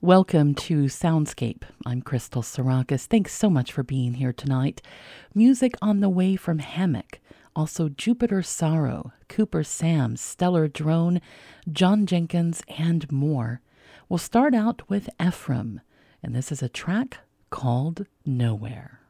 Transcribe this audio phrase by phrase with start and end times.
[0.00, 1.64] Welcome to Soundscape.
[1.84, 3.06] I'm Crystal Sarakas.
[3.06, 4.80] Thanks so much for being here tonight.
[5.34, 7.18] Music on the way from Hammock,
[7.56, 11.20] also Jupiter Sorrow, Cooper Samms, Stellar Drone,
[11.72, 13.60] John Jenkins, and more.
[14.08, 15.80] We'll start out with Ephraim,
[16.22, 17.18] and this is a track
[17.50, 19.00] called Nowhere.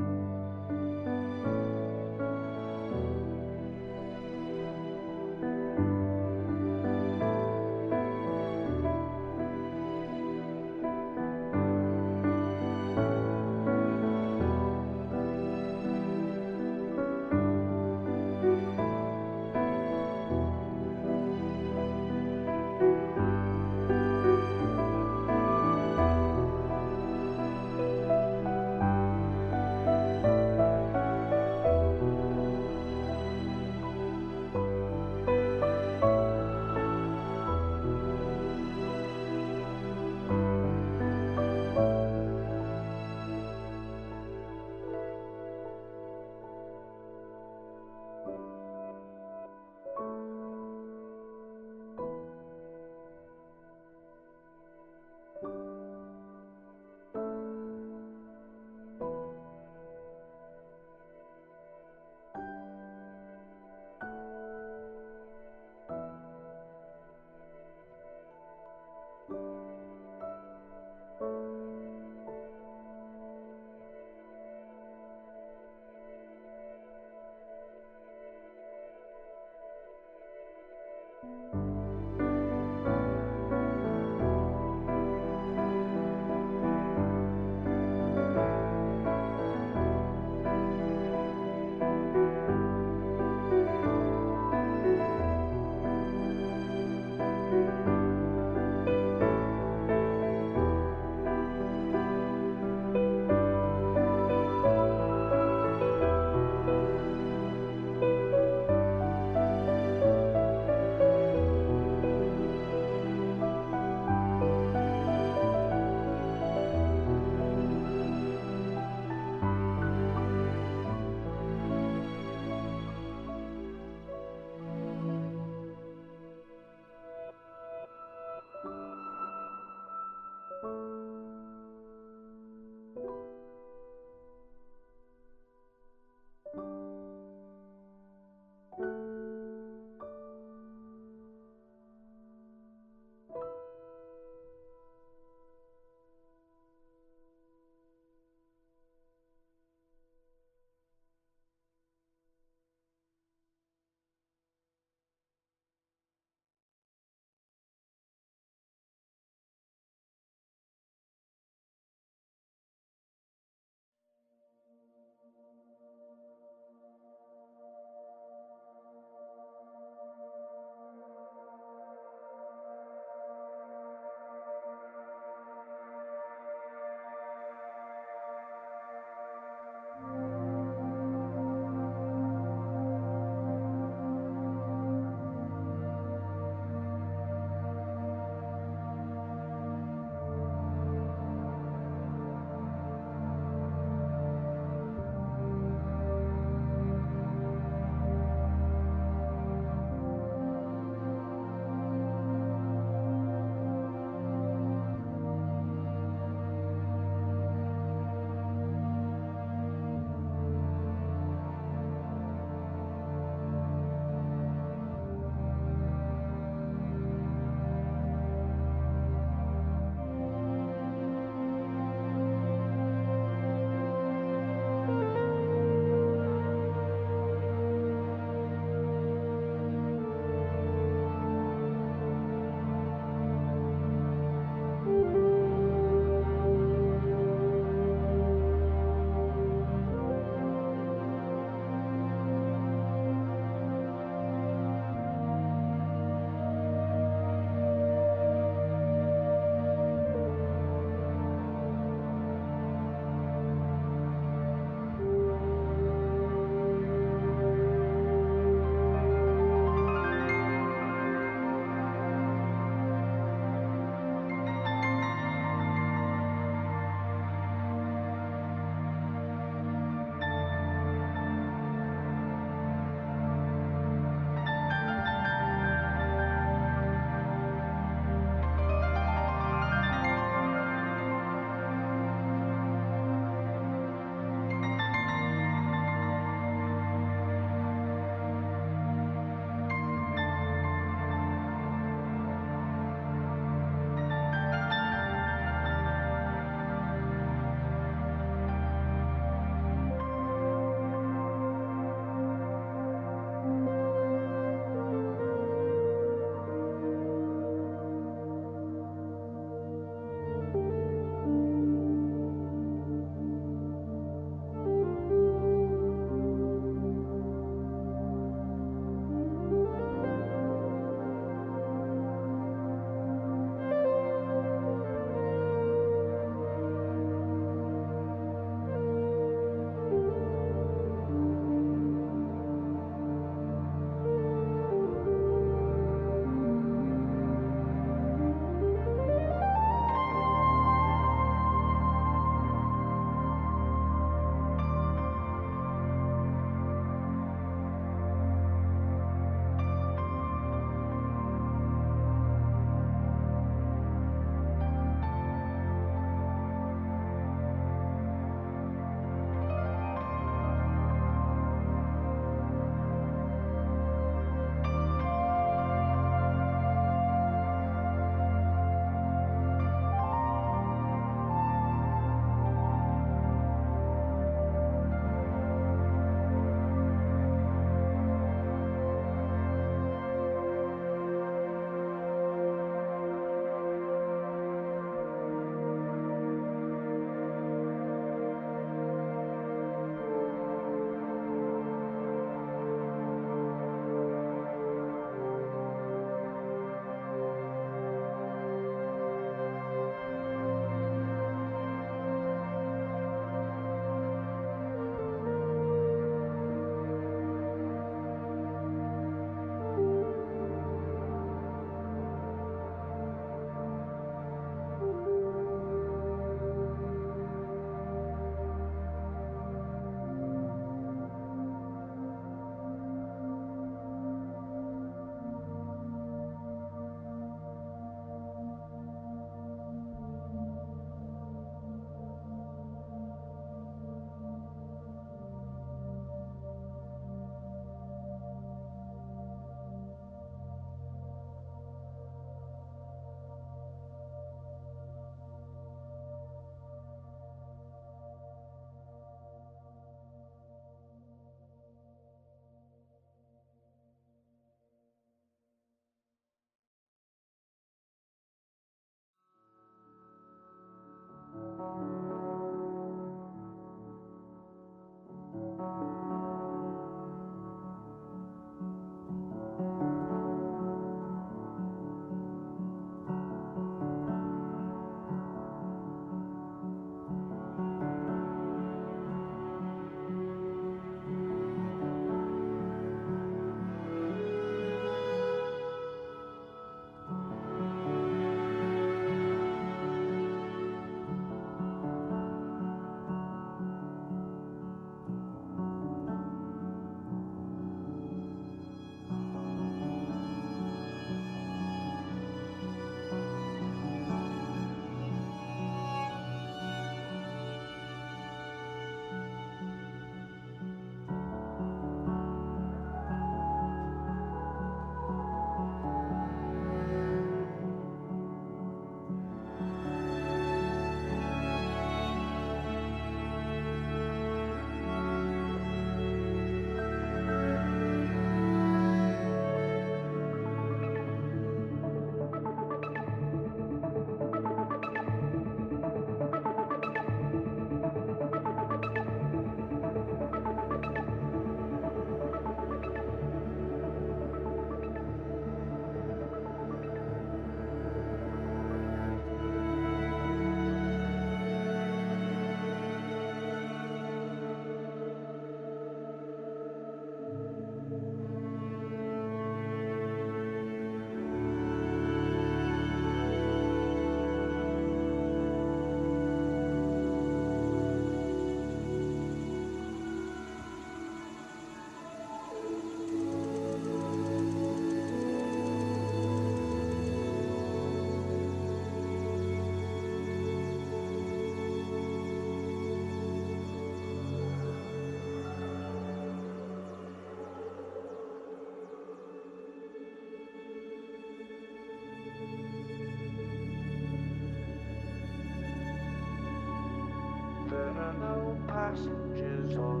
[599.73, 600.00] Thank you.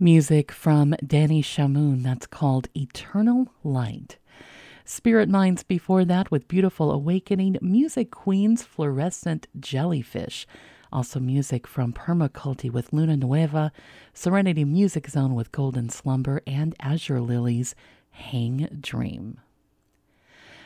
[0.00, 4.18] Music from Danny Shamoon that's called Eternal Light.
[4.84, 10.48] Spirit Minds before that with Beautiful Awakening, Music Queen's Fluorescent Jellyfish.
[10.92, 13.70] Also, music from Permaculty with Luna Nueva,
[14.12, 17.76] Serenity Music Zone with Golden Slumber, and Azure Lilies
[18.10, 19.38] Hang Dream.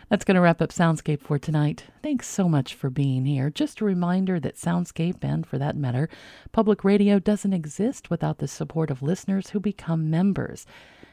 [0.09, 1.85] That's going to wrap up Soundscape for tonight.
[2.03, 3.51] Thanks so much for being here.
[3.51, 6.09] Just a reminder that Soundscape, and for that matter,
[6.51, 10.65] public radio doesn't exist without the support of listeners who become members.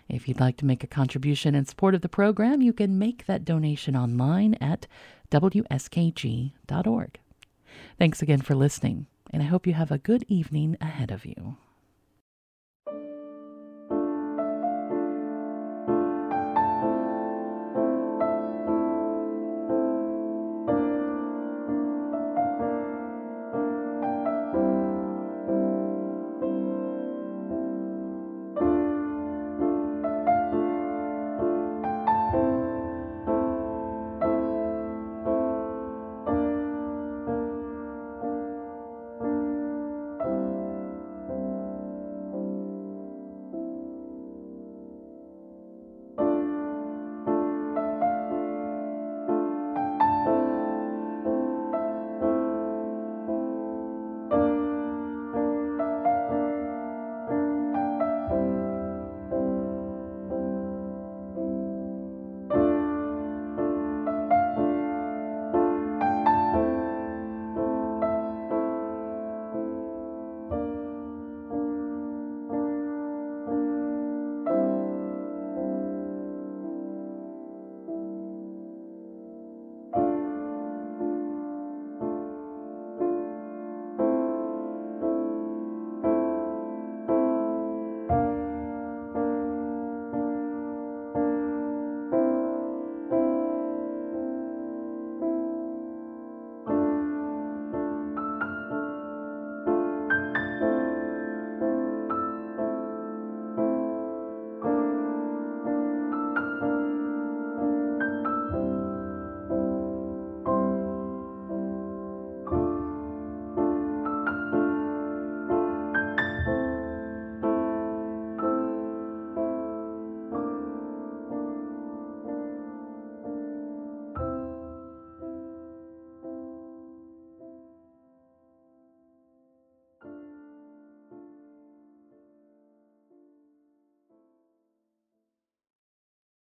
[0.08, 3.26] If you'd like to make a contribution in support of the program, you can make
[3.26, 4.88] that donation online at
[5.30, 7.20] wskg.org.
[8.00, 11.58] Thanks again for listening, and I hope you have a good evening ahead of you.